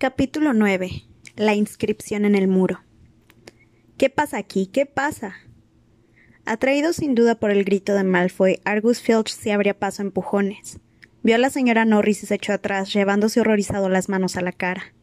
[0.00, 1.02] Capítulo 9.
[1.34, 2.84] La inscripción en el muro.
[3.96, 4.68] ¿Qué pasa aquí?
[4.68, 5.34] ¿Qué pasa?
[6.44, 10.78] Atraído sin duda por el grito de Malfoy, Argus Filch se abría paso a empujones.
[11.24, 14.52] Vio a la señora Norris y se echó atrás, llevándose horrorizado las manos a la
[14.52, 14.94] cara.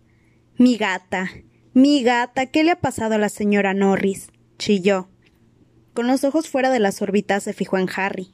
[0.58, 1.30] Mi gata.
[1.74, 2.46] Mi gata.
[2.46, 4.30] ¿Qué le ha pasado a la señora Norris?
[4.58, 5.10] chilló.
[5.94, 8.32] Con los ojos fuera de las órbitas se fijó en Harry.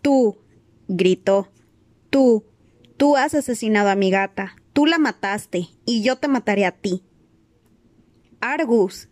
[0.00, 0.38] Tú.
[0.88, 1.50] gritó.
[2.08, 2.46] Tú.
[2.96, 4.56] Tú has asesinado a mi gata.
[4.72, 7.02] Tú la mataste, y yo te mataré a ti.
[8.40, 9.08] Argus.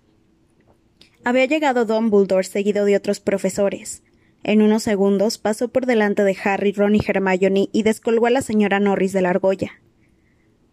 [1.22, 4.02] Había llegado Dumbledore seguido de otros profesores.
[4.42, 8.40] En unos segundos pasó por delante de Harry, Ron y Hermione y descolgó a la
[8.40, 9.72] señora Norris de la argolla.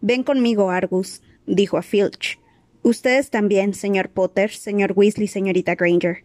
[0.00, 2.38] Ven conmigo, Argus, dijo a Filch.
[2.82, 6.24] Ustedes también, señor Potter, señor Weasley, señorita Granger.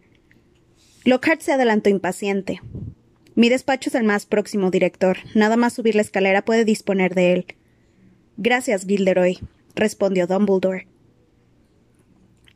[1.04, 2.62] Lockhart se adelantó impaciente.
[3.36, 5.18] Mi despacho es el más próximo, director.
[5.36, 7.46] Nada más subir la escalera puede disponer de él.
[8.38, 9.40] Gracias, Gilderoy,
[9.76, 10.88] respondió Dumbledore.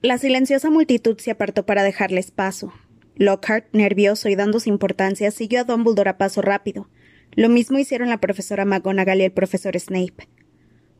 [0.02, 2.73] La silenciosa multitud se apartó para dejarles paso.
[3.16, 6.88] Lockhart, nervioso y dándose importancia, siguió a Dumbledore a paso rápido.
[7.33, 10.28] Lo mismo hicieron la profesora McGonagall y el profesor Snape.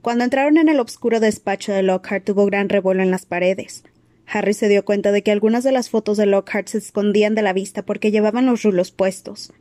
[0.02, 3.84] Cuando entraron en el oscuro despacho de Lockhart hubo gran revuelo en las paredes.
[4.28, 7.42] Harry se dio cuenta de que algunas de las fotos de Lockhart se escondían de
[7.42, 9.54] la vista porque llevaban los rulos puestos.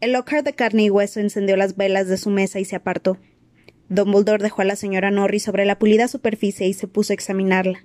[0.00, 3.18] El Lockhart de carne y hueso encendió las velas de su mesa y se apartó.
[3.88, 7.84] Dumbledore dejó a la señora Norris sobre la pulida superficie y se puso a examinarla.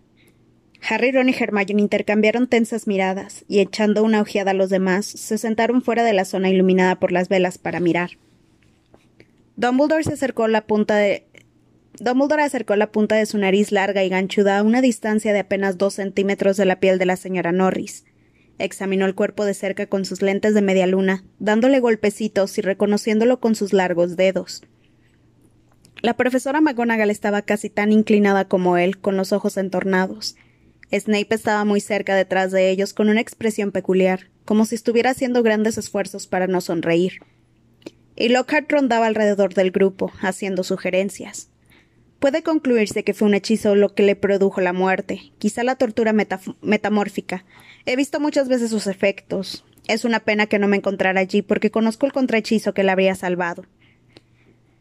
[0.89, 5.37] Harry, Ron y Hermione intercambiaron tensas miradas y, echando una ojeada a los demás, se
[5.37, 8.11] sentaron fuera de la zona iluminada por las velas para mirar.
[9.55, 11.27] Dumbledore se acercó la punta de
[11.99, 15.77] Dumbledore acercó la punta de su nariz larga y ganchuda a una distancia de apenas
[15.77, 18.05] dos centímetros de la piel de la señora Norris.
[18.57, 23.39] Examinó el cuerpo de cerca con sus lentes de media luna, dándole golpecitos y reconociéndolo
[23.39, 24.63] con sus largos dedos.
[26.01, 30.35] La profesora McGonagall estaba casi tan inclinada como él, con los ojos entornados.
[30.91, 35.43] Snape estaba muy cerca detrás de ellos, con una expresión peculiar, como si estuviera haciendo
[35.43, 37.19] grandes esfuerzos para no sonreír.
[38.15, 41.49] Y Lockhart rondaba alrededor del grupo, haciendo sugerencias.
[42.17, 46.13] Puede concluirse que fue un hechizo lo que le produjo la muerte, quizá la tortura
[46.61, 47.45] metamórfica.
[47.85, 49.65] He visto muchas veces sus efectos.
[49.87, 53.13] Es una pena que no me encontrara allí, porque conozco el contrahechizo que le habría
[53.13, 53.65] salvado.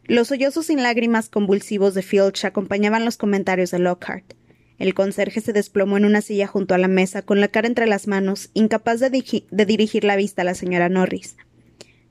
[0.05, 4.33] Los sollozos sin lágrimas convulsivos de Filch acompañaban los comentarios de Lockhart.
[4.79, 7.85] El conserje se desplomó en una silla junto a la mesa, con la cara entre
[7.85, 11.37] las manos, incapaz de, dirigir la vista a la señora Norris.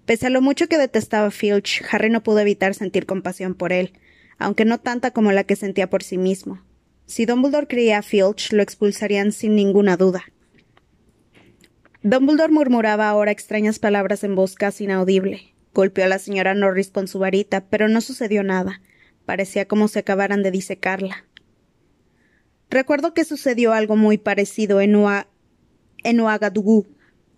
[0.06, 3.92] Pese a lo mucho que detestaba Filch, Harry no pudo evitar sentir compasión por él,
[4.38, 6.62] aunque no tanta como la que sentía por sí mismo.
[7.06, 10.24] Si Dumbledore creía a Filch, lo expulsarían sin ninguna duda.
[12.04, 15.54] Dumbledore murmuraba ahora extrañas palabras en voz casi inaudible.
[15.72, 18.80] Golpeó a la señora Norris con su varita, pero no sucedió nada.
[19.24, 21.24] Parecía como si acabaran de disecarla.
[22.70, 25.26] Recuerdo que sucedió algo muy parecido en, Ua
[26.04, 26.86] en Ouagadougou,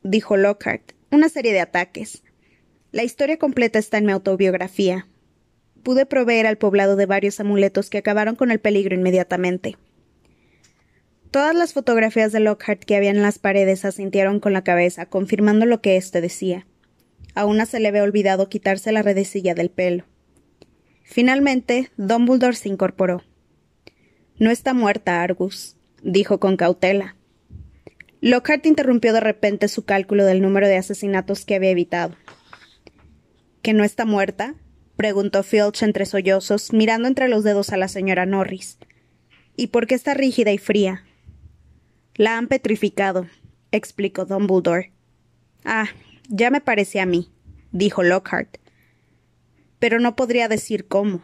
[0.02, 0.92] dijo Lockhart.
[1.10, 2.22] Una serie de ataques.
[2.90, 5.06] La historia completa está en mi autobiografía.
[5.82, 9.76] Pude proveer al poblado de varios amuletos que acabaron con el peligro inmediatamente.
[11.30, 15.64] Todas las fotografías de Lockhart que había en las paredes asintieron con la cabeza, confirmando
[15.64, 16.66] lo que éste decía.
[17.34, 20.04] A una se le había olvidado quitarse la redecilla del pelo.
[21.02, 23.22] Finalmente, Dumbledore se incorporó.
[24.38, 27.16] No está muerta, Argus, dijo con cautela.
[28.20, 32.16] Lockhart interrumpió de repente su cálculo del número de asesinatos que había evitado.
[33.62, 34.54] ¿Que no está muerta?
[34.96, 38.78] preguntó Filch entre sollozos, mirando entre los dedos a la señora Norris.
[39.56, 41.04] ¿Y por qué está rígida y fría?
[42.14, 43.26] La han petrificado,
[43.70, 44.92] explicó Dumbledore.
[45.64, 45.88] Ah,
[46.28, 47.30] ya me parece a mí,
[47.72, 48.58] dijo Lockhart.
[49.78, 51.22] Pero no podría decir cómo.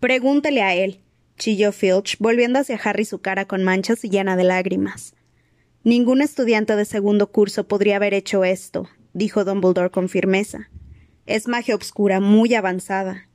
[0.00, 1.00] Pregúntele a él,
[1.38, 5.14] chilló Filch, volviendo hacia Harry su cara con manchas y llena de lágrimas.
[5.84, 10.70] Ningún estudiante de segundo curso podría haber hecho esto, dijo Dumbledore con firmeza.
[11.26, 13.28] Es magia obscura muy avanzada.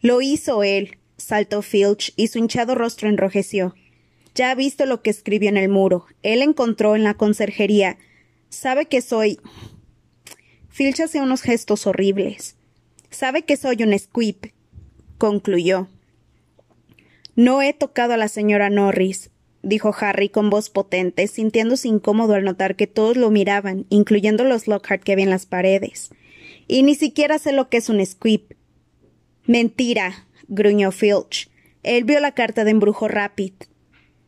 [0.00, 3.74] Lo hizo él, saltó Filch, y su hinchado rostro enrojeció.
[4.34, 6.06] Ya ha visto lo que escribió en el muro.
[6.22, 7.98] Él encontró en la conserjería
[8.52, 9.40] Sabe que soy.
[10.72, 12.56] Filch hace unos gestos horribles.
[13.10, 14.52] Sabe que soy un squib,
[15.18, 15.86] concluyó.
[17.36, 19.30] No he tocado a la señora Norris,
[19.62, 24.66] dijo Harry con voz potente, sintiéndose incómodo al notar que todos lo miraban, incluyendo los
[24.66, 26.10] Lockhart que había en las paredes.
[26.66, 28.56] Y ni siquiera sé lo que es un squib.
[29.44, 31.50] Mentira, gruñó Filch.
[31.82, 33.52] Él vio la carta de embrujo Rapid.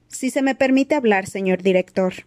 [0.08, 2.26] Si se me permite hablar, señor director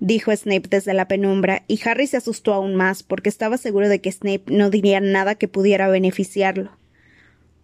[0.00, 4.00] dijo Snape desde la penumbra, y Harry se asustó aún más porque estaba seguro de
[4.00, 6.72] que Snape no diría nada que pudiera beneficiarlo.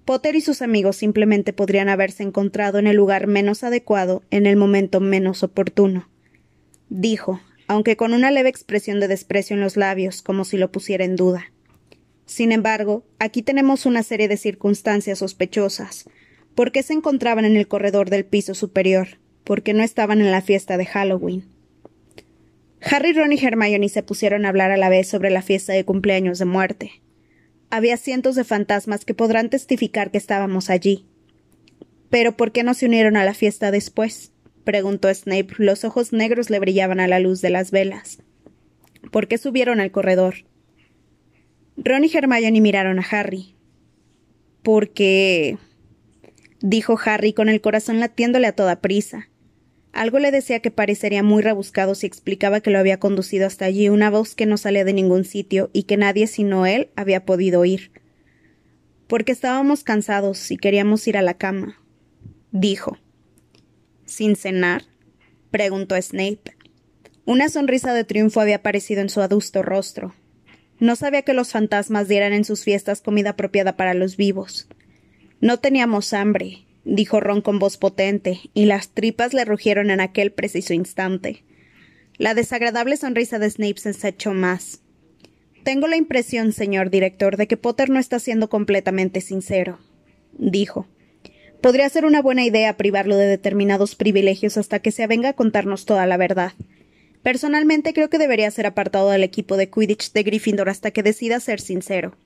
[0.04, 4.56] Potter y sus amigos simplemente podrían haberse encontrado en el lugar menos adecuado en el
[4.56, 6.08] momento menos oportuno.
[6.88, 11.04] Dijo, aunque con una leve expresión de desprecio en los labios, como si lo pusiera
[11.04, 11.50] en duda.
[12.24, 16.08] Sin embargo, aquí tenemos una serie de circunstancias sospechosas.
[16.54, 19.18] ¿Por qué se encontraban en el corredor del piso superior?
[19.42, 21.55] ¿Por qué no estaban en la fiesta de Halloween?
[22.88, 25.84] Harry, Ron y Hermione se pusieron a hablar a la vez sobre la fiesta de
[25.84, 27.02] cumpleaños de muerte.
[27.68, 31.04] Había cientos de fantasmas que podrán testificar que estábamos allí.
[32.10, 34.32] Pero ¿por qué no se unieron a la fiesta después?
[34.62, 35.48] preguntó Snape.
[35.58, 38.22] Los ojos negros le brillaban a la luz de las velas.
[39.10, 40.46] ¿Por qué subieron al corredor?
[41.76, 43.56] Ron y Hermione miraron a Harry.
[44.62, 45.58] Porque.
[46.60, 49.28] dijo Harry con el corazón latiéndole a toda prisa.
[49.96, 53.88] Algo le decía que parecería muy rebuscado si explicaba que lo había conducido hasta allí
[53.88, 57.60] una voz que no salía de ningún sitio y que nadie sino él había podido
[57.60, 57.92] oír.
[59.06, 61.80] Porque estábamos cansados y queríamos ir a la cama,
[62.52, 62.98] dijo.
[64.04, 64.82] ¿Sin cenar?
[65.50, 66.54] preguntó Snape.
[67.24, 70.14] Una sonrisa de triunfo había aparecido en su adusto rostro.
[70.78, 74.68] No sabía que los fantasmas dieran en sus fiestas comida apropiada para los vivos.
[75.40, 80.32] No teníamos hambre, dijo Ron con voz potente, y las tripas le rugieron en aquel
[80.32, 81.42] preciso instante.
[82.16, 84.80] La desagradable sonrisa de Snape se ensachó más.
[85.64, 89.80] Tengo la impresión, señor director, de que Potter no está siendo completamente sincero,
[90.38, 90.86] dijo.
[91.60, 95.84] Podría ser una buena idea privarlo de determinados privilegios hasta que se avenga a contarnos
[95.86, 96.52] toda la verdad.
[97.24, 101.40] Personalmente creo que debería ser apartado del equipo de Quidditch de Gryffindor hasta que decida
[101.40, 102.16] ser sincero.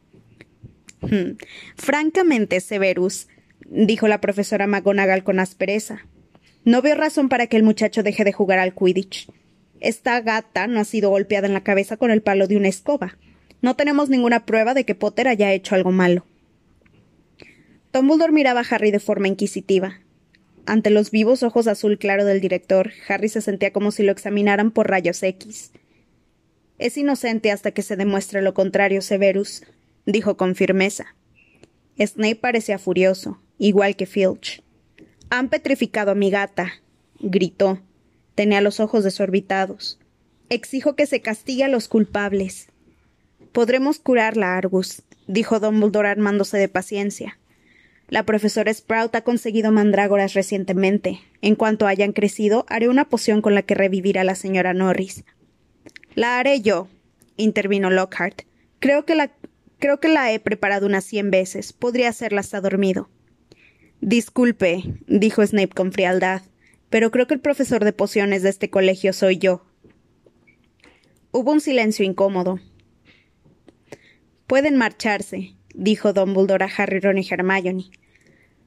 [1.01, 1.39] Hmm.
[1.77, 3.27] Francamente, Severus,
[3.71, 6.05] dijo la profesora McGonagall con aspereza.
[6.65, 9.31] No veo razón para que el muchacho deje de jugar al Quidditch.
[9.81, 13.17] Esta gata no ha sido golpeada en la cabeza con el palo de una escoba.
[13.63, 16.27] No tenemos ninguna prueba de que Potter haya hecho algo malo.
[17.93, 20.01] Dumbledore miraba a Harry de forma inquisitiva.
[20.67, 24.71] Ante los vivos ojos azul claro del director, Harry se sentía como si lo examinaran
[24.71, 25.73] por rayos X.
[26.79, 29.63] Es inocente hasta que se demuestre lo contrario, Severus,
[30.07, 31.15] dijo con firmeza.
[31.99, 34.65] Snape parecía furioso igual que Filch.
[35.29, 36.73] Han petrificado a mi gata,
[37.21, 37.79] gritó.
[38.35, 40.01] Tenía los ojos desorbitados.
[40.49, 42.69] Exijo que se castigue a los culpables.
[43.53, 47.39] Podremos curarla, Argus, dijo Dumbledore armándose de paciencia.
[48.09, 51.21] La profesora Sprout ha conseguido mandrágoras recientemente.
[51.43, 55.23] En cuanto hayan crecido, haré una poción con la que revivirá a la señora Norris.
[56.15, 56.89] La haré yo,
[57.37, 58.43] intervino Lockhart.
[58.81, 59.31] Creo que la,
[59.79, 61.73] creo que la he preparado unas cien veces.
[61.73, 63.09] Podría hacerla hasta dormido.
[64.01, 66.43] Disculpe, dijo Snape con frialdad,
[66.89, 69.67] pero creo que el profesor de pociones de este colegio soy yo.
[71.33, 72.61] Hubo un silencio incómodo.
[74.47, 77.91] Pueden marcharse, dijo Dumbledore a Harry, Ron y Hermione.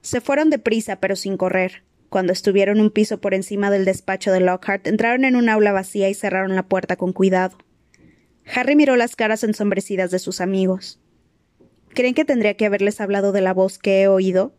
[0.02, 1.84] Se fueron deprisa, pero sin correr.
[2.10, 6.10] Cuando estuvieron un piso por encima del despacho de Lockhart, entraron en un aula vacía
[6.10, 7.58] y cerraron la puerta con cuidado.
[8.46, 11.00] Harry miró las caras ensombrecidas de sus amigos.
[11.90, 14.54] ¿Creen que tendría que haberles hablado de la voz que he oído?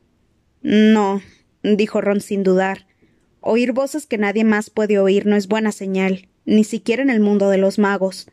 [0.64, 1.20] No,
[1.62, 2.86] dijo Ron sin dudar.
[3.42, 7.20] Oír voces que nadie más puede oír no es buena señal, ni siquiera en el
[7.20, 8.30] mundo de los magos.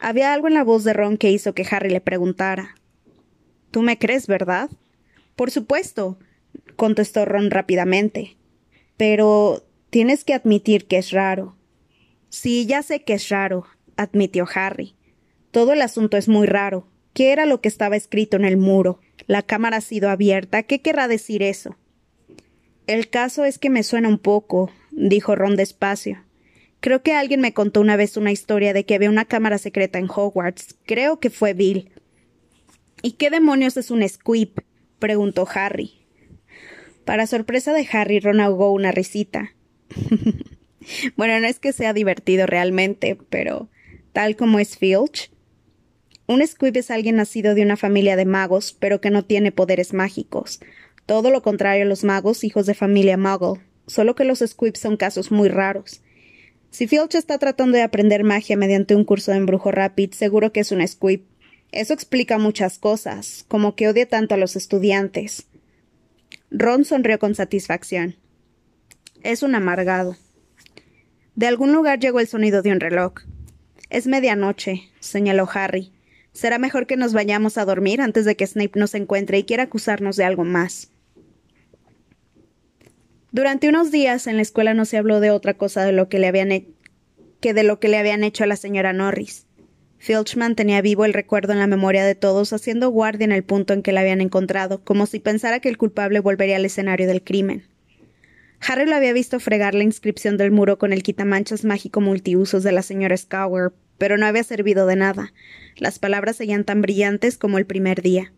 [0.00, 2.74] Había algo en la voz de Ron que hizo que Harry le preguntara.
[3.70, 4.68] ¿Tú me crees, verdad?
[5.36, 6.18] Por supuesto,
[6.74, 8.36] contestó Ron rápidamente.
[8.96, 11.54] Pero tienes que admitir que es raro.
[12.30, 13.64] Sí, ya sé que es raro,
[13.96, 14.96] admitió Harry.
[15.52, 16.88] Todo el asunto es muy raro.
[17.16, 19.00] ¿Qué era lo que estaba escrito en el muro?
[19.26, 20.64] La cámara ha sido abierta.
[20.64, 21.74] ¿Qué querrá decir eso?
[22.86, 26.22] El caso es que me suena un poco, dijo Ron despacio.
[26.80, 29.98] Creo que alguien me contó una vez una historia de que había una cámara secreta
[29.98, 30.76] en Hogwarts.
[30.84, 31.90] Creo que fue Bill.
[33.00, 34.50] ¿Y qué demonios es un squib?
[34.98, 35.94] preguntó Harry.
[37.06, 39.54] Para sorpresa de Harry, Ron ahogó una risita.
[41.16, 43.70] bueno, no es que sea divertido realmente, pero
[44.12, 45.30] tal como es Filch,
[46.26, 49.92] un squib es alguien nacido de una familia de magos, pero que no tiene poderes
[49.92, 50.60] mágicos.
[51.06, 53.60] Todo lo contrario a los magos, hijos de familia muggle.
[53.86, 56.02] Solo que los squibs son casos muy raros.
[56.70, 60.60] Si Filch está tratando de aprender magia mediante un curso de embrujo rapid, seguro que
[60.60, 61.22] es un squib.
[61.70, 65.46] Eso explica muchas cosas, como que odia tanto a los estudiantes.
[66.50, 68.16] Ron sonrió con satisfacción.
[69.22, 70.16] Es un amargado.
[71.34, 73.14] De algún lugar llegó el sonido de un reloj.
[73.90, 75.92] Es medianoche, señaló Harry.
[76.36, 79.62] Será mejor que nos vayamos a dormir antes de que Snape nos encuentre y quiera
[79.62, 80.90] acusarnos de algo más.
[83.32, 86.18] Durante unos días en la escuela no se habló de otra cosa de lo que
[86.18, 86.50] le habían
[87.40, 89.46] que de lo que le habían hecho a la señora Norris.
[89.96, 93.72] Filch mantenía vivo el recuerdo en la memoria de todos, haciendo guardia en el punto
[93.72, 97.24] en que la habían encontrado, como si pensara que el culpable volvería al escenario del
[97.24, 97.66] crimen.
[98.60, 102.72] Harry lo había visto fregar la inscripción del muro con el quitamanchas mágico multiusos de
[102.72, 105.32] la señora Scower, pero no había servido de nada.
[105.76, 108.32] Las palabras seguían tan brillantes como el primer día.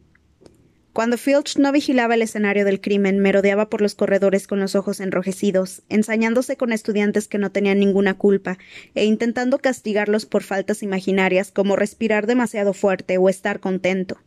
[0.92, 4.98] Cuando Filch no vigilaba el escenario del crimen, merodeaba por los corredores con los ojos
[4.98, 8.58] enrojecidos, ensañándose con estudiantes que no tenían ninguna culpa,
[8.96, 14.18] e intentando castigarlos por faltas imaginarias como respirar demasiado fuerte o estar contento.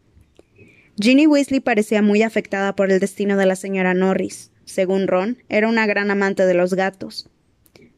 [0.97, 4.51] Ginny Weasley parecía muy afectada por el destino de la señora Norris.
[4.63, 7.29] Según Ron, era una gran amante de los gatos.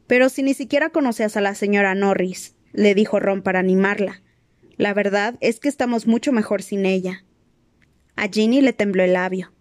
[0.08, 4.20] Pero si ni siquiera conocías a la señora Norris, le dijo Ron para animarla.
[4.76, 7.24] La verdad es que estamos mucho mejor sin ella.
[8.16, 9.52] A Ginny le tembló el labio.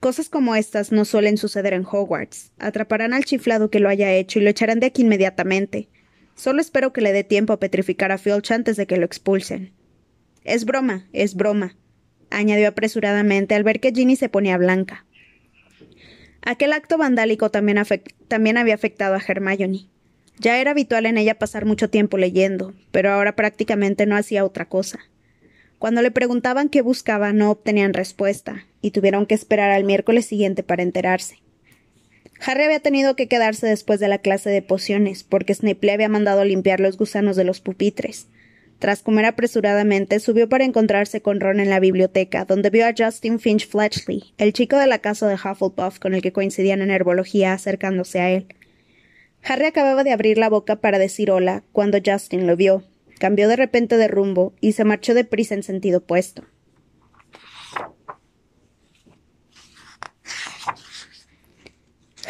[0.00, 2.52] Cosas como estas no suelen suceder en Hogwarts.
[2.58, 5.88] Atraparán al chiflado que lo haya hecho y lo echarán de aquí inmediatamente.
[6.36, 9.72] Solo espero que le dé tiempo a petrificar a Filch antes de que lo expulsen.
[10.44, 11.76] Es broma, es broma,
[12.30, 15.04] añadió apresuradamente al ver que Ginny se ponía blanca.
[16.42, 17.82] Aquel acto vandálico también,
[18.28, 19.88] también había afectado a Hermione.
[20.40, 24.68] Ya era habitual en ella pasar mucho tiempo leyendo, pero ahora prácticamente no hacía otra
[24.68, 25.00] cosa.
[25.78, 30.62] Cuando le preguntaban qué buscaba no obtenían respuesta, y tuvieron que esperar al miércoles siguiente
[30.62, 31.38] para enterarse.
[32.44, 36.08] Harry había tenido que quedarse después de la clase de pociones, porque Snape le había
[36.08, 38.28] mandado limpiar los gusanos de los pupitres.
[38.78, 43.40] Tras comer apresuradamente, subió para encontrarse con Ron en la biblioteca, donde vio a Justin
[43.40, 47.54] Finch Fletchley, el chico de la casa de Hufflepuff con el que coincidían en herbología,
[47.54, 48.46] acercándose a él.
[49.48, 52.82] Harry acababa de abrir la boca para decir hola cuando Justin lo vio,
[53.18, 56.44] cambió de repente de rumbo y se marchó deprisa en sentido opuesto.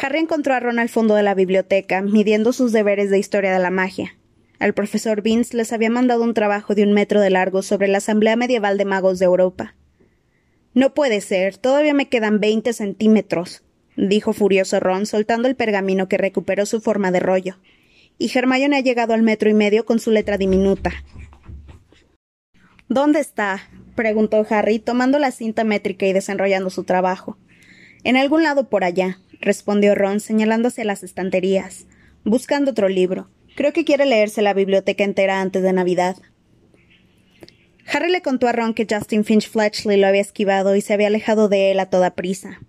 [0.01, 3.59] Harry encontró a Ron al fondo de la biblioteca, midiendo sus deberes de historia de
[3.59, 4.17] la magia.
[4.57, 7.97] Al profesor Vince les había mandado un trabajo de un metro de largo sobre la
[7.97, 9.75] Asamblea Medieval de Magos de Europa.
[10.73, 13.61] No puede ser, todavía me quedan veinte centímetros,
[14.07, 17.57] dijo furioso Ron, soltando el pergamino que recuperó su forma de rollo
[18.19, 20.91] y Hermione ha llegado al metro y medio con su letra diminuta.
[22.89, 23.63] ¿Dónde está?
[23.95, 27.37] preguntó Harry, tomando la cinta métrica y desenrollando su trabajo.
[28.03, 31.87] En algún lado por allá, respondió Ron, señalándose las estanterías.
[32.23, 33.29] Buscando otro libro.
[33.55, 36.17] Creo que quiere leerse la biblioteca entera antes de Navidad.
[37.91, 41.07] Harry le contó a Ron que Justin Finch Fletchley lo había esquivado y se había
[41.07, 42.59] alejado de él a toda prisa.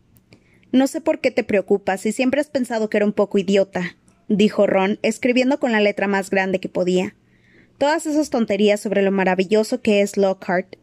[0.72, 3.96] No sé por qué te preocupas, si siempre has pensado que era un poco idiota,
[4.28, 7.14] dijo Ron, escribiendo con la letra más grande que podía.
[7.78, 10.76] Todas esas tonterías sobre lo maravilloso que es Lockhart.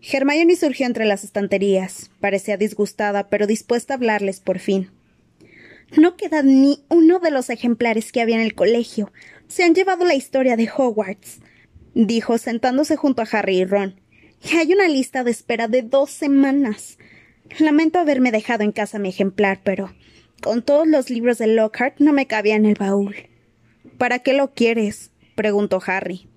[0.00, 2.10] Hermione surgió entre las estanterías.
[2.20, 4.90] Parecía disgustada, pero dispuesta a hablarles por fin.
[5.96, 9.12] No queda ni uno de los ejemplares que había en el colegio.
[9.48, 11.40] Se han llevado la historia de Hogwarts,
[11.94, 14.00] dijo, sentándose junto a Harry y Ron.
[14.42, 16.98] Y hay una lista de espera de dos semanas.
[17.58, 19.92] Lamento haberme dejado en casa mi ejemplar, pero
[20.42, 23.16] con todos los libros de Lockhart no me cabía en el baúl.
[23.98, 25.10] ¿Para qué lo quieres?
[25.34, 26.28] preguntó Harry.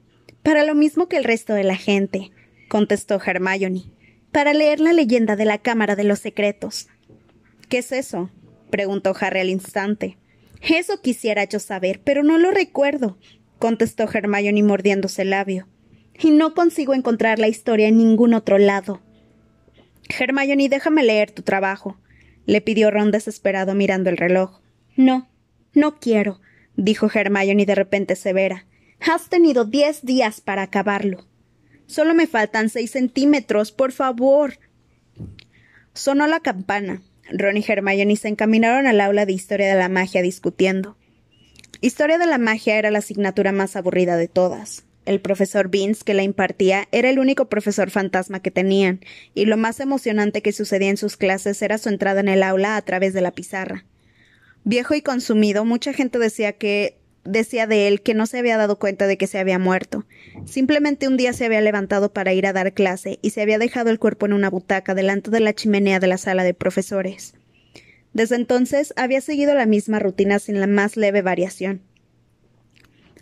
[0.44, 2.32] Para lo mismo que el resto de la gente,
[2.70, 3.84] contestó Hermione.
[4.32, 6.88] Para leer la leyenda de la Cámara de los Secretos.
[7.68, 8.30] ¿Qué es eso?
[8.70, 10.18] preguntó Harry al instante.
[10.62, 13.18] Eso quisiera yo saber, pero no lo recuerdo,
[13.58, 15.68] contestó Hermione mordiéndose el labio.
[16.22, 19.02] Y no consigo encontrar la historia en ningún otro lado.
[20.10, 21.98] Hermione, déjame leer tu trabajo,
[22.46, 24.60] le pidió Ron desesperado mirando el reloj.
[24.96, 25.30] No,
[25.74, 26.42] no quiero,
[26.76, 28.66] dijo Hermione de repente severa.
[29.00, 31.26] Has tenido diez días para acabarlo.
[31.86, 34.60] Solo me faltan seis centímetros, por favor.
[35.94, 37.02] Sonó la campana.
[37.32, 40.98] Ron y Hermione se encaminaron al aula de Historia de la Magia discutiendo.
[41.82, 44.86] Historia de la Magia era la asignatura más aburrida de todas.
[45.10, 49.00] El profesor Vince, que la impartía, era el único profesor fantasma que tenían,
[49.34, 52.78] y lo más emocionante que sucedía en sus clases era su entrada en el aula
[52.78, 53.86] a través de la pizarra.
[54.66, 58.78] Viejo y consumido, mucha gente decía que decía de él que no se había dado
[58.78, 60.06] cuenta de que se había muerto.
[60.46, 63.90] Simplemente un día se había levantado para ir a dar clase y se había dejado
[63.90, 67.34] el cuerpo en una butaca delante de la chimenea de la sala de profesores.
[68.14, 71.82] Desde entonces había seguido la misma rutina sin la más leve variación.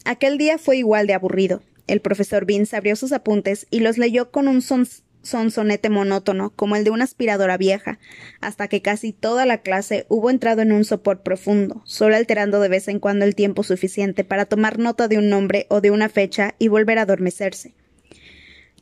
[0.04, 1.62] Aquel día fue igual de aburrido.
[1.88, 6.84] El profesor Vince abrió sus apuntes y los leyó con un sonsonete monótono, como el
[6.84, 7.98] de una aspiradora vieja,
[8.42, 12.70] hasta que casi toda la clase hubo entrado en un sopor profundo, solo alterando de
[12.70, 16.10] vez en cuando el tiempo suficiente para tomar nota de un nombre o de una
[16.10, 17.74] fecha y volver a adormecerse.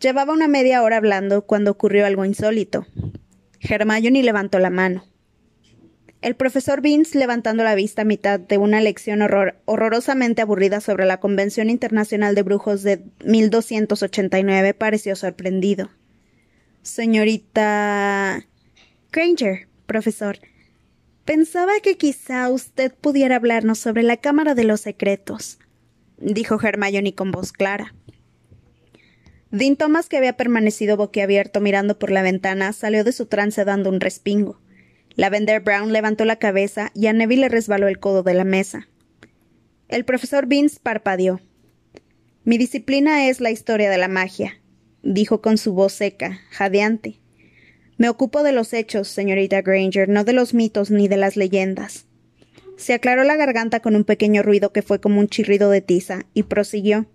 [0.01, 2.85] Llevaba una media hora hablando cuando ocurrió algo insólito.
[3.61, 5.05] Hermione levantó la mano.
[6.25, 11.19] El profesor Vince, levantando la vista a mitad de una lección horrorosamente aburrida sobre la
[11.19, 15.91] Convención Internacional de Brujos de 1289, pareció sorprendido.
[16.81, 18.43] Señorita.
[19.11, 20.39] Granger, profesor.
[21.25, 25.59] Pensaba que quizá usted pudiera hablarnos sobre la Cámara de los Secretos,
[26.17, 27.93] dijo Hermione con voz clara.
[29.51, 33.91] Dean Thomas, que había permanecido boquiabierto mirando por la ventana, salió de su trance dando
[33.91, 34.59] un respingo.
[35.15, 38.87] Lavender Brown levantó la cabeza y a Neville le resbaló el codo de la mesa.
[39.87, 41.39] El profesor Vince parpadeó.
[42.43, 44.59] Mi disciplina es la historia de la magia,
[45.03, 47.19] dijo con su voz seca, jadeante.
[47.97, 52.05] Me ocupo de los hechos, señorita Granger, no de los mitos ni de las leyendas.
[52.75, 56.25] Se aclaró la garganta con un pequeño ruido que fue como un chirrido de tiza,
[56.33, 57.05] y prosiguió.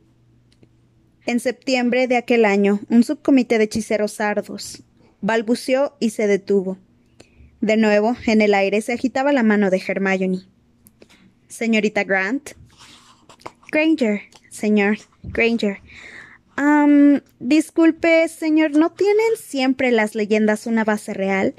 [1.26, 4.83] En septiembre de aquel año, un subcomité de hechiceros sardos
[5.21, 6.78] balbuceó y se detuvo.
[7.61, 10.40] De nuevo, en el aire se agitaba la mano de Hermione.
[11.49, 12.50] Señorita Grant.
[13.71, 14.99] Granger, señor.
[15.23, 15.81] Granger.
[17.38, 21.55] disculpe, señor, ¿no tienen siempre las leyendas una base real?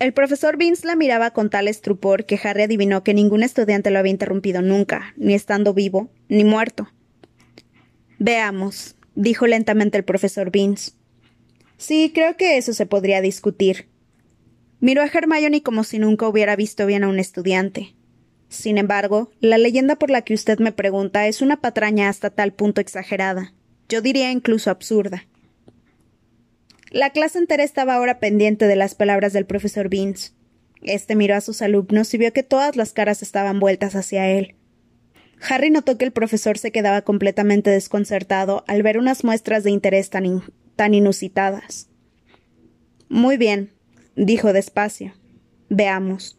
[0.00, 4.00] El profesor Vince la miraba con tal estrupor que Harry adivinó que ningún estudiante lo
[4.00, 6.88] había interrumpido nunca, ni estando vivo, ni muerto.
[8.18, 10.92] Veamos, dijo lentamente el profesor Vince.
[11.86, 13.90] Sí, creo que eso se podría discutir.
[14.80, 17.94] Miró a Hermione como si nunca hubiera visto bien a un estudiante.
[18.48, 22.54] Sin embargo, la leyenda por la que usted me pregunta es una patraña hasta tal
[22.54, 23.52] punto exagerada.
[23.86, 25.26] Yo diría incluso absurda.
[26.90, 30.32] La clase entera estaba ahora pendiente de las palabras del profesor Vince.
[30.80, 34.54] Este miró a sus alumnos y vio que todas las caras estaban vueltas hacia él.
[35.46, 40.08] Harry notó que el profesor se quedaba completamente desconcertado al ver unas muestras de interés
[40.08, 40.24] tan,
[40.76, 41.88] tan inusitadas.
[43.08, 43.70] Muy bien,
[44.16, 45.14] dijo despacio.
[45.68, 46.38] Veamos.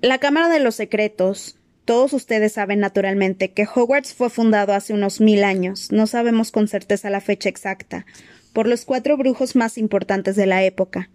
[0.00, 1.56] La Cámara de los Secretos.
[1.84, 6.68] Todos ustedes saben naturalmente que Hogwarts fue fundado hace unos mil años, no sabemos con
[6.68, 8.06] certeza la fecha exacta,
[8.52, 11.10] por los cuatro brujos más importantes de la época.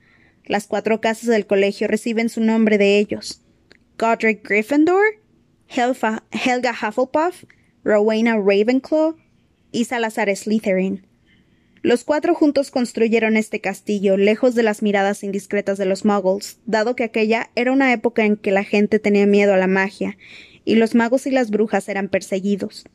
[0.45, 3.41] Las cuatro casas del colegio reciben su nombre de ellos.
[3.97, 5.03] Godric Gryffindor,
[5.67, 7.45] Helga Hufflepuff,
[7.83, 9.15] Rowena Ravenclaw
[9.71, 11.07] y Salazar Slytherin.
[11.86, 16.95] Los cuatro juntos construyeron este castillo, lejos de las miradas indiscretas de los muggles, dado
[16.95, 20.17] que aquella era una época en que la gente tenía miedo a la magia,
[20.63, 22.86] y los magos y las brujas eran perseguidos.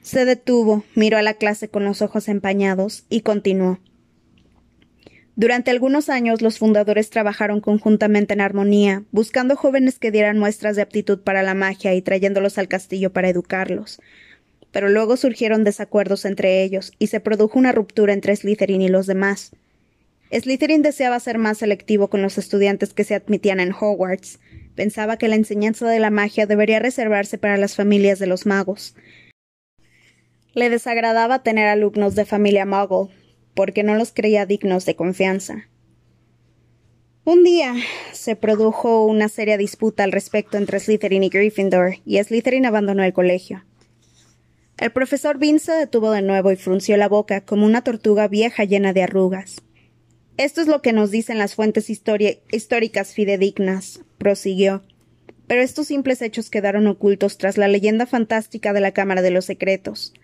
[0.00, 3.80] Se detuvo, miró a la clase con los ojos empañados y continuó.
[5.34, 10.82] Durante algunos años los fundadores trabajaron conjuntamente en armonía, buscando jóvenes que dieran muestras de
[10.82, 14.00] aptitud para la magia y trayéndolos al castillo para educarlos.
[14.72, 19.06] Pero luego surgieron desacuerdos entre ellos y se produjo una ruptura entre Slytherin y los
[19.06, 19.52] demás.
[20.32, 24.40] Slytherin deseaba ser más selectivo con los estudiantes que se admitían en Hogwarts.
[24.74, 28.96] Pensaba que la enseñanza de la magia debería reservarse para las familias de los magos.
[30.54, 33.14] Le desagradaba tener alumnos de familia muggle,
[33.54, 35.68] porque no los creía dignos de confianza.
[37.24, 37.74] Un día
[38.12, 43.12] se produjo una seria disputa al respecto entre Slytherin y Gryffindor, y Slytherin abandonó el
[43.12, 43.64] colegio.
[44.82, 48.64] El profesor Vince se detuvo de nuevo y frunció la boca como una tortuga vieja
[48.64, 49.62] llena de arrugas.
[50.38, 54.82] Esto es lo que nos dicen las fuentes históricas fidedignas, prosiguió.
[55.46, 59.44] Pero estos simples hechos quedaron ocultos tras la leyenda fantástica de la Cámara de los
[59.44, 60.14] Secretos.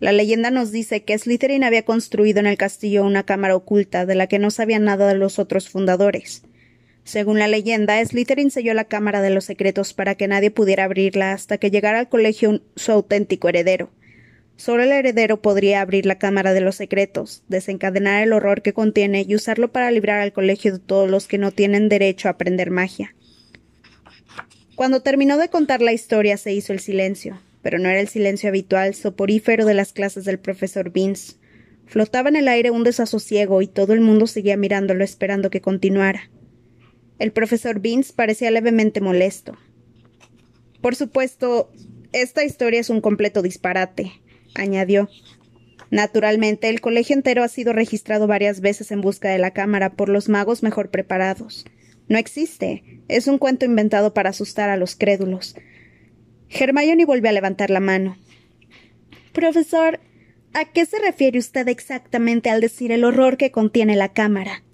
[0.00, 4.16] La leyenda nos dice que Slytherin había construido en el castillo una cámara oculta de
[4.16, 6.42] la que no sabían nada de los otros fundadores.
[7.04, 11.30] Según la leyenda, Slytherin selló la cámara de los secretos para que nadie pudiera abrirla
[11.30, 13.90] hasta que llegara al colegio su auténtico heredero.
[14.58, 19.24] Solo el heredero podría abrir la cámara de los secretos, desencadenar el horror que contiene
[19.26, 22.70] y usarlo para librar al colegio de todos los que no tienen derecho a aprender
[22.70, 23.14] magia.
[24.74, 28.48] Cuando terminó de contar la historia se hizo el silencio pero no era el silencio
[28.48, 31.34] habitual, soporífero de las clases del profesor Vince.
[31.86, 36.30] Flotaba en el aire un desasosiego y todo el mundo seguía mirándolo esperando que continuara.
[37.18, 39.56] El profesor Vince parecía levemente molesto.
[40.80, 41.72] Por supuesto,
[42.12, 44.12] esta historia es un completo disparate,
[44.54, 45.08] añadió.
[45.90, 50.08] Naturalmente, el colegio entero ha sido registrado varias veces en busca de la cámara por
[50.08, 51.64] los magos mejor preparados.
[52.08, 53.02] No existe.
[53.08, 55.56] Es un cuento inventado para asustar a los crédulos.
[56.50, 58.16] Hermione volvió a levantar la mano.
[59.32, 60.00] Profesor,
[60.54, 64.64] ¿a qué se refiere usted exactamente al decir el horror que contiene la cámara?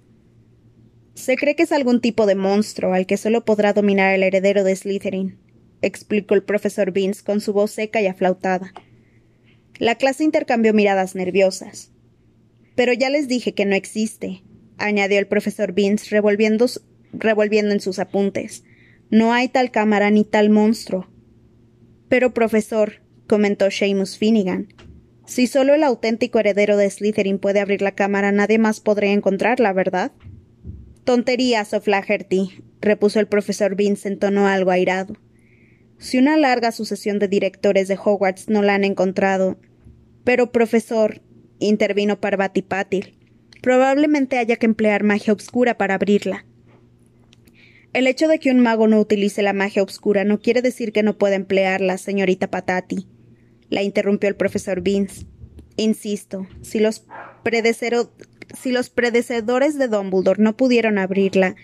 [1.13, 4.63] Se cree que es algún tipo de monstruo al que solo podrá dominar el heredero
[4.63, 5.37] de Slytherin,
[5.81, 8.73] explicó el profesor Vince con su voz seca y aflautada.
[9.77, 11.91] La clase intercambió miradas nerviosas.
[12.75, 14.43] Pero ya les dije que no existe,
[14.77, 16.67] añadió el profesor Vince, revolviendo,
[17.73, 18.63] en sus apuntes.
[19.09, 21.07] No hay tal cámara ni tal monstruo.
[22.09, 24.67] Pero, profesor, comentó Seamus Finnegan,
[25.25, 29.73] si solo el auténtico heredero de Slytherin puede abrir la cámara, nadie más podría encontrarla,
[29.73, 30.11] ¿verdad?
[31.03, 35.15] Tonterías, O'Flaherty, repuso el profesor Vince en tono algo airado.
[35.97, 39.57] Si una larga sucesión de directores de Hogwarts no la han encontrado.
[40.23, 41.21] Pero, profesor,
[41.59, 43.17] intervino Parvati Patil,
[43.61, 46.45] probablemente haya que emplear magia oscura para abrirla.
[47.93, 51.01] El hecho de que un mago no utilice la magia oscura no quiere decir que
[51.01, 53.07] no pueda emplearla, señorita Patati,
[53.69, 55.25] la interrumpió el profesor Vince.
[55.77, 57.05] Insisto, si los,
[58.53, 61.55] si los predecedores de Dumbledore no pudieron abrirla,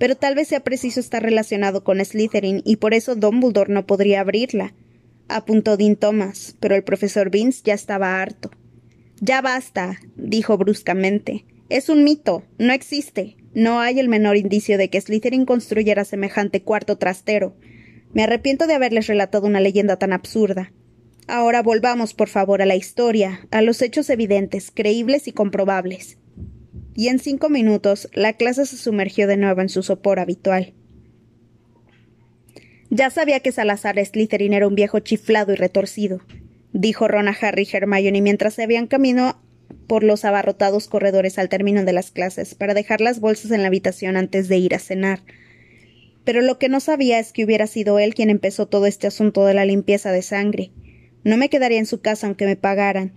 [0.00, 4.22] pero tal vez sea preciso estar relacionado con Slytherin y por eso Dumbledore no podría
[4.22, 4.72] abrirla,
[5.28, 8.50] apuntó Dean Thomas, pero el profesor Vince ya estaba harto.
[9.20, 11.44] Ya basta, dijo bruscamente.
[11.68, 13.36] Es un mito, no existe.
[13.52, 17.54] No hay el menor indicio de que Slytherin construyera semejante cuarto trastero.
[18.14, 20.72] Me arrepiento de haberles relatado una leyenda tan absurda.
[21.26, 26.16] Ahora volvamos, por favor, a la historia, a los hechos evidentes, creíbles y comprobables
[27.00, 30.74] y en cinco minutos la clase se sumergió de nuevo en su sopor habitual.
[32.90, 36.20] Ya sabía que Salazar Slytherin era un viejo chiflado y retorcido,
[36.74, 39.40] dijo Ron a Harry y Hermione mientras se habían camino
[39.86, 43.68] por los abarrotados corredores al término de las clases para dejar las bolsas en la
[43.68, 45.20] habitación antes de ir a cenar.
[46.24, 49.46] Pero lo que no sabía es que hubiera sido él quien empezó todo este asunto
[49.46, 50.70] de la limpieza de sangre.
[51.24, 53.14] No me quedaría en su casa aunque me pagaran,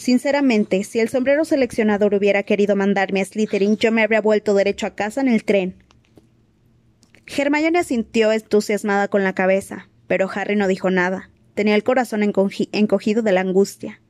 [0.00, 4.86] Sinceramente, si el sombrero seleccionador hubiera querido mandarme a Slytherin, yo me habría vuelto derecho
[4.86, 5.74] a casa en el tren.
[7.26, 11.28] Hermione sintió entusiasmada con la cabeza, pero Harry no dijo nada.
[11.52, 14.00] Tenía el corazón encogido de la angustia.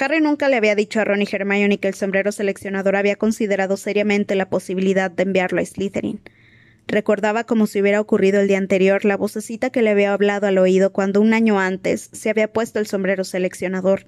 [0.00, 3.76] Harry nunca le había dicho a Ron y Hermione que el sombrero seleccionador había considerado
[3.76, 6.22] seriamente la posibilidad de enviarlo a Slytherin.
[6.88, 10.58] Recordaba como si hubiera ocurrido el día anterior la vocecita que le había hablado al
[10.58, 14.06] oído cuando un año antes se había puesto el sombrero seleccionador.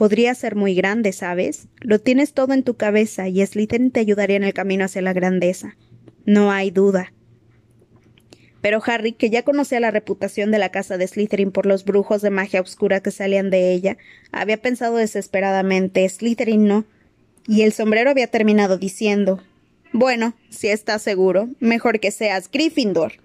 [0.00, 1.68] Podría ser muy grande, ¿sabes?
[1.80, 5.12] Lo tienes todo en tu cabeza y Slytherin te ayudaría en el camino hacia la
[5.12, 5.76] grandeza.
[6.24, 7.12] No hay duda.
[8.62, 12.22] Pero Harry, que ya conocía la reputación de la casa de Slytherin por los brujos
[12.22, 13.98] de magia oscura que salían de ella,
[14.32, 16.86] había pensado desesperadamente Slytherin no,
[17.46, 19.42] y el sombrero había terminado diciendo
[19.92, 23.20] Bueno, si estás seguro, mejor que seas Gryffindor.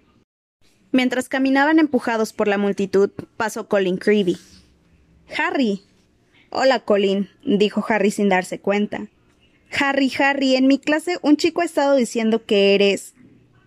[0.92, 4.36] Mientras caminaban empujados por la multitud, pasó Colin Creevy.
[5.38, 5.82] Harry,
[6.58, 9.08] Hola, Colin, dijo Harry sin darse cuenta.
[9.78, 13.14] Harry, Harry, en mi clase un chico ha estado diciendo que eres.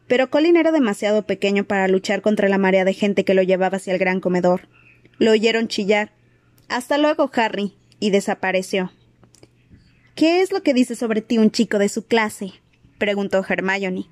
[0.06, 3.76] Pero Colin era demasiado pequeño para luchar contra la marea de gente que lo llevaba
[3.76, 4.68] hacia el gran comedor.
[5.18, 6.12] Lo oyeron chillar.
[6.70, 8.90] Hasta luego, Harry, y desapareció.
[10.14, 12.54] ¿Qué es lo que dice sobre ti un chico de su clase?
[12.96, 14.06] preguntó Hermione.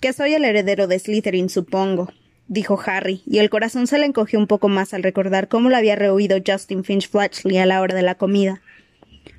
[0.00, 2.10] Que soy el heredero de Slytherin, supongo,
[2.50, 5.76] dijo Harry, y el corazón se le encogió un poco más al recordar cómo lo
[5.76, 8.60] había rehuido Justin Finch Fletchley a la hora de la comida.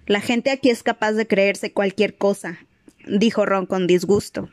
[0.08, 2.60] La gente aquí es capaz de creerse cualquier cosa,
[3.06, 4.50] dijo Ron con disgusto.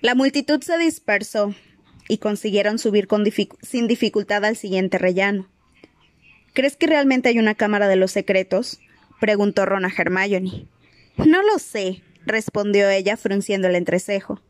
[0.00, 1.52] La multitud se dispersó
[2.08, 3.08] y consiguieron subir
[3.60, 5.48] sin dificultad al siguiente rellano.
[6.52, 8.78] ¿Crees que realmente hay una cámara de los secretos?
[9.20, 10.68] preguntó Ron a Hermione.
[11.16, 14.40] No lo sé, respondió ella frunciendo el entrecejo.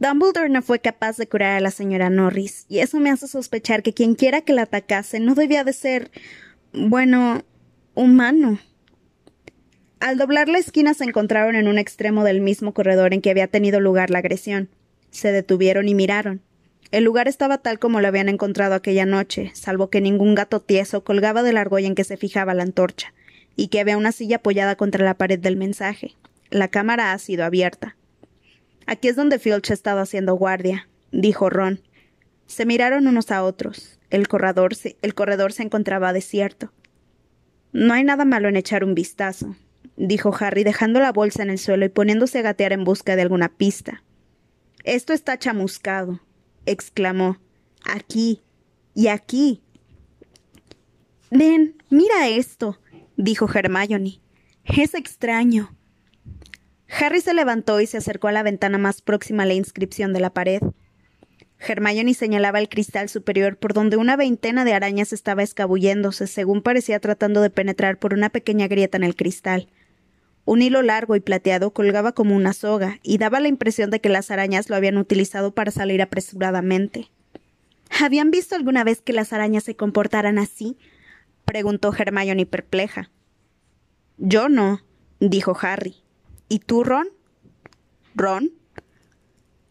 [0.00, 3.82] Dumbledore no fue capaz de curar a la señora Norris, y eso me hace sospechar
[3.82, 6.10] que quien quiera que la atacase no debía de ser,
[6.72, 7.42] bueno,
[7.94, 8.60] humano.
[9.98, 13.48] Al doblar la esquina se encontraron en un extremo del mismo corredor en que había
[13.48, 14.68] tenido lugar la agresión.
[15.10, 16.42] Se detuvieron y miraron.
[16.92, 21.02] El lugar estaba tal como lo habían encontrado aquella noche, salvo que ningún gato tieso
[21.02, 23.12] colgaba del argolla en que se fijaba la antorcha,
[23.56, 26.14] y que había una silla apoyada contra la pared del mensaje.
[26.50, 27.96] La cámara ha sido abierta.
[28.88, 31.82] Aquí es donde Filch ha estado haciendo guardia, dijo Ron.
[32.46, 33.98] Se miraron unos a otros.
[34.08, 36.72] El corredor, se, el corredor se encontraba desierto.
[37.70, 39.56] No hay nada malo en echar un vistazo,
[39.98, 43.20] dijo Harry, dejando la bolsa en el suelo y poniéndose a gatear en busca de
[43.20, 44.02] alguna pista.
[44.84, 46.22] Esto está chamuscado,
[46.64, 47.36] exclamó.
[47.84, 48.40] Aquí.
[48.94, 49.60] y aquí.
[51.30, 52.80] Ven, mira esto,
[53.18, 54.22] dijo Hermione.
[54.64, 55.77] Es extraño.
[56.88, 60.20] Harry se levantó y se acercó a la ventana más próxima a la inscripción de
[60.20, 60.62] la pared.
[61.60, 67.00] Hermione señalaba el cristal superior por donde una veintena de arañas estaba escabulléndose, según parecía
[67.00, 69.68] tratando de penetrar por una pequeña grieta en el cristal.
[70.44, 74.08] Un hilo largo y plateado colgaba como una soga, y daba la impresión de que
[74.08, 77.10] las arañas lo habían utilizado para salir apresuradamente.
[78.00, 80.78] ¿Habían visto alguna vez que las arañas se comportaran así?
[81.44, 83.10] preguntó Hermione perpleja.
[84.16, 84.80] Yo no,
[85.20, 85.96] dijo Harry.
[86.48, 87.08] ¿Y tú, Ron?
[88.14, 88.52] Ron,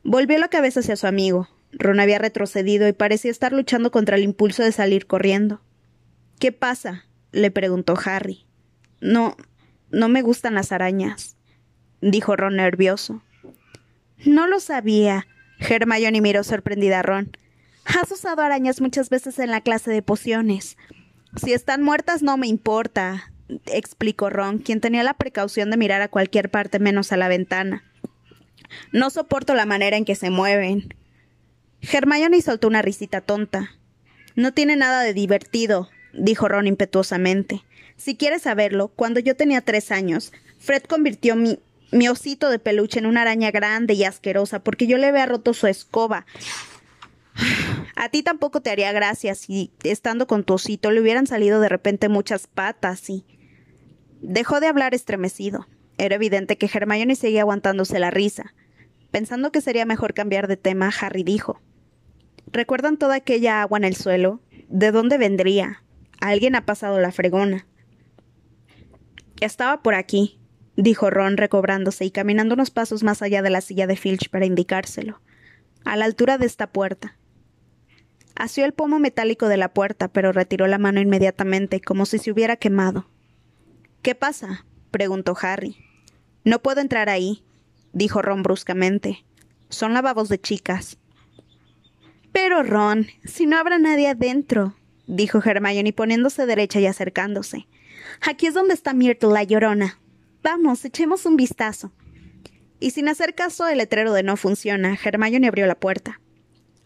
[0.09, 1.49] Volvió la cabeza hacia su amigo.
[1.73, 5.61] Ron había retrocedido y parecía estar luchando contra el impulso de salir corriendo.
[6.39, 7.03] ¿Qué pasa?
[7.33, 8.45] le preguntó Harry.
[9.01, 9.35] No,
[9.91, 11.35] no me gustan las arañas,
[11.99, 13.21] dijo Ron nervioso.
[14.25, 15.27] No lo sabía.
[15.59, 17.35] Hermione miró sorprendida a Ron.
[17.83, 20.77] Has usado arañas muchas veces en la clase de pociones.
[21.35, 23.33] Si están muertas no me importa,
[23.67, 27.83] explicó Ron, quien tenía la precaución de mirar a cualquier parte menos a la ventana.
[28.91, 30.93] No soporto la manera en que se mueven.
[31.81, 33.71] Hermione soltó una risita tonta.
[34.35, 37.63] No tiene nada de divertido, dijo Ron impetuosamente.
[37.95, 41.59] Si quieres saberlo, cuando yo tenía tres años, Fred convirtió mi,
[41.91, 45.53] mi osito de peluche en una araña grande y asquerosa porque yo le había roto
[45.53, 46.25] su escoba.
[47.95, 51.69] A ti tampoco te haría gracia si, estando con tu osito, le hubieran salido de
[51.69, 53.25] repente muchas patas y.
[54.21, 55.67] Dejó de hablar estremecido.
[55.97, 58.53] Era evidente que Hermione seguía aguantándose la risa.
[59.11, 61.61] Pensando que sería mejor cambiar de tema, Harry dijo:
[62.51, 64.41] ¿Recuerdan toda aquella agua en el suelo?
[64.69, 65.83] ¿De dónde vendría?
[66.19, 67.67] Alguien ha pasado la fregona.
[69.39, 70.39] Estaba por aquí,
[70.75, 74.45] dijo Ron recobrándose y caminando unos pasos más allá de la silla de Filch para
[74.45, 75.21] indicárselo.
[75.85, 77.17] A la altura de esta puerta.
[78.35, 82.31] Asió el pomo metálico de la puerta, pero retiró la mano inmediatamente, como si se
[82.31, 83.07] hubiera quemado.
[84.07, 84.63] ¿Qué pasa?
[84.89, 85.75] preguntó Harry.
[86.45, 87.43] No puedo entrar ahí,
[87.91, 89.25] dijo Ron bruscamente.
[89.67, 90.97] Son lavabos de chicas.
[92.31, 97.67] Pero, Ron, si no habrá nadie adentro, dijo Hermione poniéndose derecha y acercándose.
[98.21, 99.99] Aquí es donde está Myrtle la llorona.
[100.41, 101.91] Vamos, echemos un vistazo.
[102.79, 106.21] Y sin hacer caso el letrero de no funciona, Hermione abrió la puerta.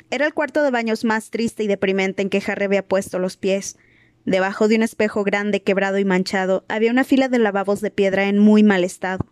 [0.10, 3.38] Era el cuarto de baños más triste y deprimente en que Harry había puesto los
[3.38, 3.78] pies.
[4.26, 8.28] Debajo de un espejo grande, quebrado y manchado, había una fila de lavabos de piedra
[8.28, 9.26] en muy mal estado.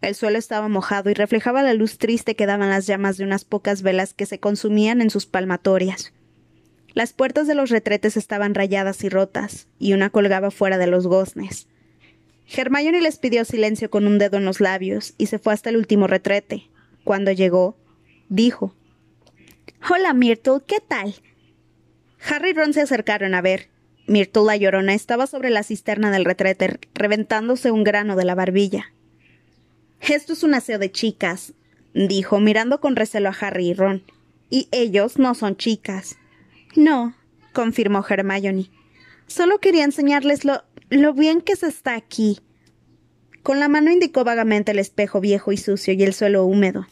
[0.00, 3.44] El suelo estaba mojado y reflejaba la luz triste que daban las llamas de unas
[3.44, 6.12] pocas velas que se consumían en sus palmatorias.
[6.94, 11.06] Las puertas de los retretes estaban rayadas y rotas, y una colgaba fuera de los
[11.06, 11.68] goznes.
[12.54, 15.76] Hermione les pidió silencio con un dedo en los labios y se fue hasta el
[15.76, 16.68] último retrete.
[17.04, 17.78] Cuando llegó,
[18.28, 18.74] dijo:
[19.88, 21.14] Hola, Myrtle, ¿qué tal?
[22.28, 23.70] Harry y Ron se acercaron a ver.
[24.06, 28.92] Myrtle la llorona estaba sobre la cisterna del retrete, reventándose un grano de la barbilla.
[30.00, 31.54] Esto es un aseo de chicas,
[31.94, 34.02] dijo, mirando con recelo a Harry y Ron.
[34.50, 36.16] Y ellos no son chicas.
[36.74, 37.14] No,
[37.52, 38.70] confirmó Hermione.
[39.26, 42.40] Solo quería enseñarles lo, lo bien que se está aquí.
[43.42, 46.86] Con la mano indicó vagamente el espejo viejo y sucio y el suelo húmedo.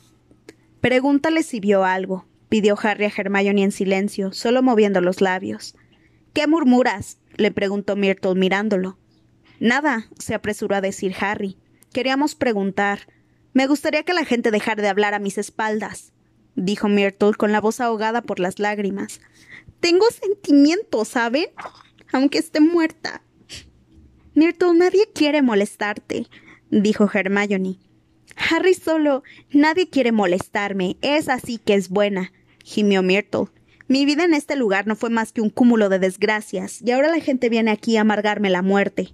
[0.80, 5.74] Pregúntale si vio algo, pidió Harry a Hermione en silencio, solo moviendo los labios.
[6.32, 7.18] ¿Qué murmuras?
[7.36, 8.98] le preguntó Myrtle mirándolo.
[9.58, 11.56] Nada, se apresuró a decir Harry.
[11.92, 13.08] Queríamos preguntar.
[13.52, 16.12] Me gustaría que la gente dejara de hablar a mis espaldas,
[16.54, 19.20] dijo Myrtle con la voz ahogada por las lágrimas.
[19.80, 21.46] Tengo sentimientos, ¿saben?
[22.12, 23.22] Aunque esté muerta.
[24.34, 26.26] Myrtle, nadie quiere molestarte,
[26.70, 27.78] dijo Hermione.
[28.36, 29.22] Harry solo.
[29.50, 30.96] Nadie quiere molestarme.
[31.02, 32.32] Es así que es buena,
[32.64, 33.46] gimió Myrtle.
[33.90, 37.08] Mi vida en este lugar no fue más que un cúmulo de desgracias, y ahora
[37.08, 39.08] la gente viene aquí a amargarme la muerte.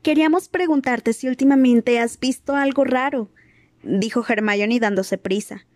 [0.00, 3.32] Queríamos preguntarte si últimamente has visto algo raro,
[3.82, 5.66] dijo Hermione dándose prisa,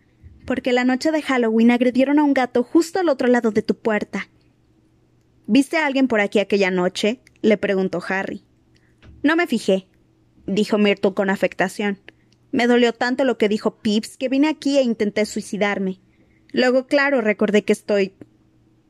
[0.46, 3.74] porque la noche de Halloween agredieron a un gato justo al otro lado de tu
[3.74, 4.28] puerta.
[5.48, 7.20] ¿Viste a alguien por aquí aquella noche?
[7.42, 8.44] le preguntó Harry.
[9.24, 9.88] No me fijé,
[10.46, 11.98] dijo Myrtle con afectación.
[12.52, 15.98] Me dolió tanto lo que dijo Pips que vine aquí e intenté suicidarme.
[16.52, 18.14] Luego, claro, recordé que estoy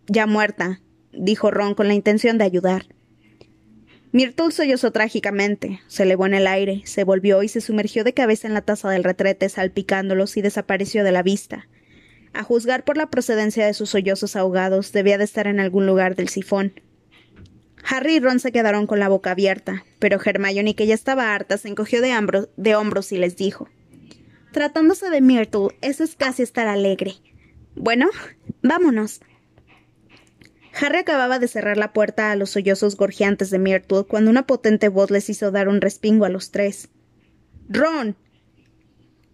[0.07, 0.81] ya muerta,
[1.13, 2.87] dijo Ron con la intención de ayudar.
[4.13, 8.49] Myrtle sollozó trágicamente, se elevó en el aire, se volvió y se sumergió de cabeza
[8.49, 11.69] en la taza del retrete, salpicándolos y desapareció de la vista.
[12.33, 16.17] A juzgar por la procedencia de sus sollozos ahogados, debía de estar en algún lugar
[16.17, 16.73] del sifón.
[17.85, 21.57] Harry y Ron se quedaron con la boca abierta, pero Hermione, que ya estaba harta,
[21.57, 22.13] se encogió de,
[22.57, 23.69] de hombros y les dijo:
[24.53, 27.15] Tratándose de Myrtle, eso es casi estar alegre.
[27.81, 28.11] Bueno,
[28.63, 29.23] vámonos.
[30.79, 34.91] Harry acababa de cerrar la puerta a los sollozos gorjeantes de Myrtle cuando una potente
[34.91, 36.91] voz les hizo dar un respingo a los tres.
[37.71, 38.17] ¡Ron!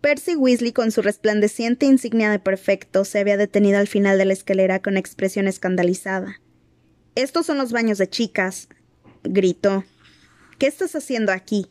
[0.01, 4.33] Percy Weasley, con su resplandeciente insignia de perfecto, se había detenido al final de la
[4.35, 6.41] escalera con expresión escandalizada.
[7.17, 8.69] Estos son los baños de chicas,
[9.25, 9.83] gritó.
[10.61, 11.67] ¿Qué estás haciendo aquí?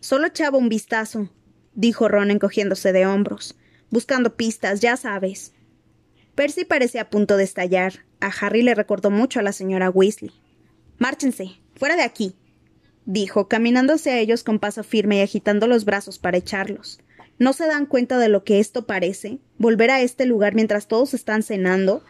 [0.00, 1.30] Solo echaba un vistazo,
[1.74, 3.54] dijo Ron encogiéndose de hombros,
[3.90, 5.52] buscando pistas, ya sabes.
[6.36, 8.04] Percy parecía a punto de estallar.
[8.20, 10.30] A Harry le recordó mucho a la señora Weasley.
[10.98, 12.36] Márchense, fuera de aquí,
[13.06, 17.00] dijo, caminándose a ellos con paso firme y agitando los brazos para echarlos.
[17.38, 19.38] ¿No se dan cuenta de lo que esto parece?
[19.58, 22.04] ¿Volver a este lugar mientras todos están cenando?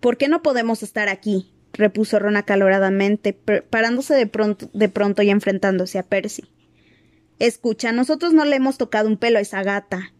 [0.00, 1.52] ¿Por qué no podemos estar aquí?
[1.72, 6.44] repuso Ron acaloradamente, parándose de pronto, de pronto y enfrentándose a Percy.
[7.38, 10.14] Escucha, nosotros no le hemos tocado un pelo a esa gata.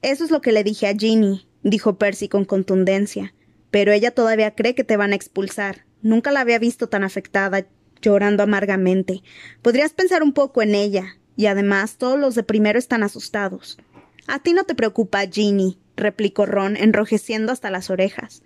[0.00, 3.34] Eso es lo que le dije a Ginny, dijo Percy con contundencia.
[3.70, 5.84] Pero ella todavía cree que te van a expulsar.
[6.02, 7.66] Nunca la había visto tan afectada,
[8.02, 9.22] llorando amargamente.
[9.62, 11.16] Podrías pensar un poco en ella.
[11.36, 13.78] Y además todos los de primero están asustados.
[14.26, 18.42] A ti no te preocupa, Ginny, replicó Ron, enrojeciendo hasta las orejas.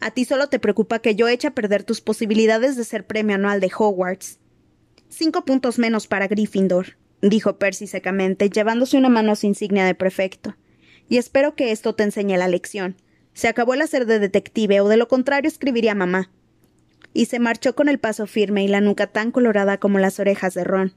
[0.00, 3.34] A ti solo te preocupa que yo eche a perder tus posibilidades de ser premio
[3.34, 4.38] anual de Hogwarts.
[5.08, 9.94] Cinco puntos menos para Gryffindor, dijo Percy secamente, llevándose una mano a su insignia de
[9.94, 10.54] prefecto.
[11.08, 12.96] Y espero que esto te enseñe la lección.
[13.32, 16.30] Se acabó el hacer de detective, o de lo contrario escribiría mamá.
[17.14, 20.54] Y se marchó con el paso firme y la nuca tan colorada como las orejas
[20.54, 20.92] de Ron.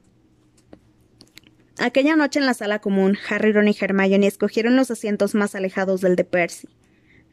[1.78, 6.00] Aquella noche en la sala común, Harry, Ron y Hermione escogieron los asientos más alejados
[6.02, 6.68] del de Percy.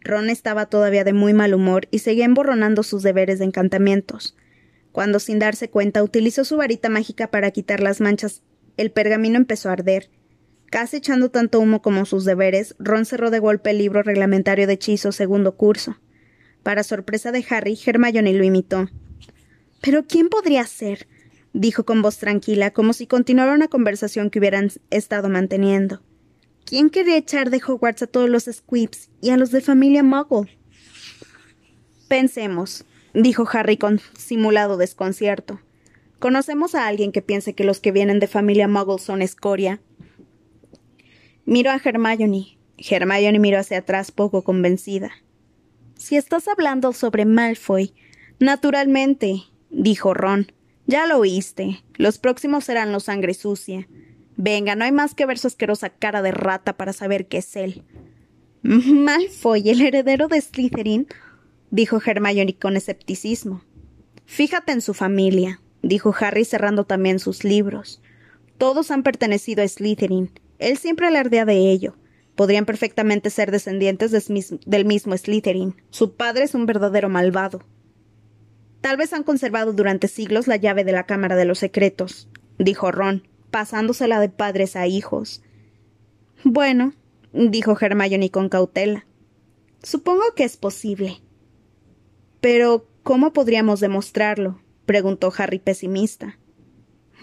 [0.01, 4.37] Ron estaba todavía de muy mal humor y seguía emborronando sus deberes de encantamientos.
[4.93, 8.41] Cuando, sin darse cuenta, utilizó su varita mágica para quitar las manchas,
[8.77, 10.09] el pergamino empezó a arder.
[10.69, 14.73] Casi echando tanto humo como sus deberes, Ron cerró de golpe el libro reglamentario de
[14.73, 15.97] hechizo segundo curso.
[16.61, 18.87] Para sorpresa de Harry, Hermione lo imitó.
[19.81, 21.07] ¿Pero quién podría ser?
[21.53, 26.01] dijo con voz tranquila, como si continuara una conversación que hubieran estado manteniendo.
[26.65, 30.55] ¿Quién quería echar de Hogwarts a todos los Squibs y a los de familia Muggle?
[32.07, 35.59] Pensemos, dijo Harry con simulado desconcierto.
[36.19, 39.81] ¿Conocemos a alguien que piense que los que vienen de familia Muggle son escoria?
[41.49, 42.59] Miró a Hermione.
[42.77, 45.09] Hermione miró hacia atrás poco convencida.
[45.95, 47.95] Si estás hablando sobre Malfoy,
[48.37, 50.51] naturalmente, dijo Ron.
[50.85, 51.83] Ya lo oíste.
[51.95, 53.87] Los próximos serán los sangre sucia.
[54.37, 57.55] Venga, no hay más que ver su asquerosa cara de rata para saber que es
[57.55, 57.83] él.
[58.61, 61.07] Malfoy, el heredero de Slytherin,
[61.71, 63.63] dijo Hermione con escepticismo.
[64.27, 68.03] Fíjate en su familia, dijo Harry cerrando también sus libros.
[68.59, 70.29] Todos han pertenecido a Slytherin.
[70.59, 71.95] Él siempre alardea de ello.
[72.35, 74.11] Podrían perfectamente ser descendientes
[74.65, 75.75] del mismo Slytherin.
[75.89, 77.63] Su padre es un verdadero malvado.
[78.81, 82.91] Tal vez han conservado durante siglos la llave de la Cámara de los Secretos, dijo
[82.91, 85.41] Ron, pasándosela de padres a hijos.
[86.45, 86.93] Bueno,
[87.33, 89.05] dijo Hermione con cautela.
[89.83, 91.21] Supongo que es posible.
[92.39, 94.61] Pero, ¿cómo podríamos demostrarlo?
[94.85, 96.39] preguntó Harry pesimista.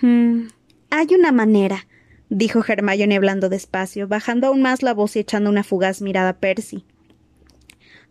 [0.02, 0.48] Hmm,
[0.90, 1.88] hay una manera,
[2.28, 6.38] dijo Hermione hablando despacio, bajando aún más la voz y echando una fugaz mirada a
[6.38, 6.84] Percy.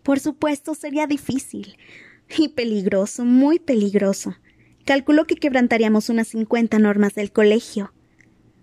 [0.03, 1.77] Por supuesto, sería difícil.
[2.37, 4.35] Y peligroso, muy peligroso.
[4.85, 7.91] Calculó que quebrantaríamos unas cincuenta normas del colegio.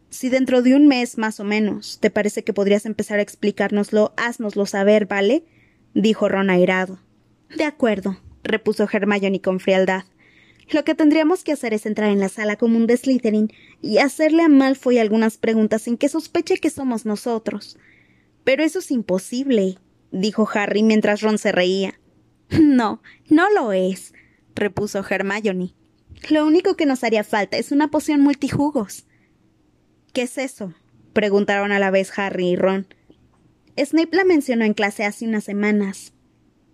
[0.08, 4.12] Si dentro de un mes más o menos te parece que podrías empezar a explicárnoslo,
[4.16, 5.44] háznoslo saber, ¿vale?
[5.94, 7.00] dijo Ron airado.
[7.56, 10.04] De acuerdo, repuso Hermione con frialdad.
[10.70, 14.42] Lo que tendríamos que hacer es entrar en la sala común de Slytherin y hacerle
[14.42, 17.78] a Malfoy algunas preguntas sin que sospeche que somos nosotros.
[18.44, 19.78] Pero eso es imposible,
[20.10, 21.98] dijo Harry mientras Ron se reía.
[22.60, 24.12] No, no lo es,
[24.54, 25.74] repuso Hermione.
[26.28, 29.06] Lo único que nos haría falta es una poción multijugos.
[30.12, 30.74] ¿Qué es eso?
[31.14, 32.86] preguntaron a la vez Harry y Ron.
[33.78, 36.12] Snape la mencionó en clase hace unas semanas.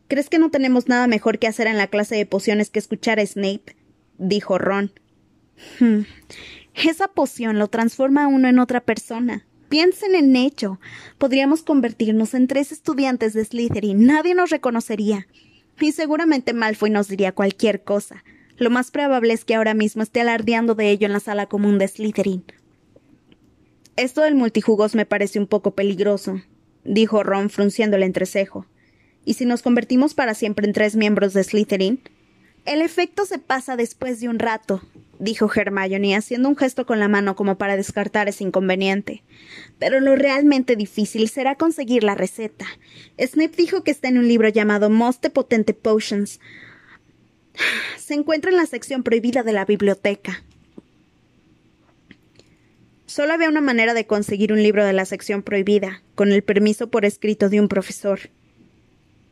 [0.08, 3.20] ¿Crees que no tenemos nada mejor que hacer en la clase de pociones que escuchar
[3.20, 3.76] a Snape?
[4.18, 4.92] Dijo Ron.
[5.80, 6.02] Hmm.
[6.74, 9.46] Esa poción lo transforma a uno en otra persona.
[9.68, 10.78] Piensen en ello.
[11.18, 14.06] Podríamos convertirnos en tres estudiantes de Slytherin.
[14.06, 15.26] Nadie nos reconocería.
[15.80, 18.24] Y seguramente Malfoy nos diría cualquier cosa.
[18.56, 21.78] Lo más probable es que ahora mismo esté alardeando de ello en la sala común
[21.78, 22.44] de Slytherin.
[23.96, 26.40] Esto del multijugos me parece un poco peligroso,
[26.84, 28.66] dijo Ron frunciendo el entrecejo.
[29.24, 32.00] ¿Y si nos convertimos para siempre en tres miembros de Slytherin?
[32.68, 34.82] El efecto se pasa después de un rato,
[35.18, 39.22] dijo Hermione, haciendo un gesto con la mano como para descartar ese inconveniente.
[39.78, 42.66] Pero lo realmente difícil será conseguir la receta.
[43.18, 46.40] Snape dijo que está en un libro llamado Most Potente Potions.
[47.96, 50.44] Se encuentra en la sección prohibida de la biblioteca.
[53.06, 56.90] Solo había una manera de conseguir un libro de la sección prohibida, con el permiso
[56.90, 58.28] por escrito de un profesor.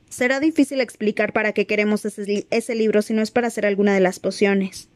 [0.09, 4.01] Será difícil explicar para qué queremos ese, libro si no es para hacer alguna de
[4.01, 4.89] las pociones.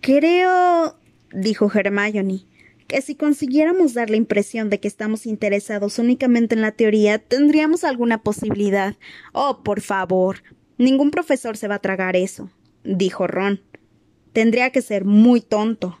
[0.00, 0.98] Creo,
[1.32, 2.46] dijo Hermione,
[2.86, 7.84] que si consiguiéramos dar la impresión de que estamos interesados únicamente en la teoría, tendríamos
[7.84, 8.96] alguna posibilidad.
[9.32, 10.42] Oh, por favor.
[10.78, 12.50] Ningún profesor se va a tragar eso,
[12.82, 13.60] dijo Ron.
[14.32, 15.98] Tendría que ser muy tonto.